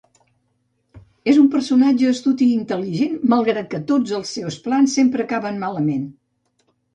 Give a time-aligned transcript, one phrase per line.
[1.33, 6.11] És un personatge astut i intel·ligent, malgrat que tots els seus plans sempre acaben malament.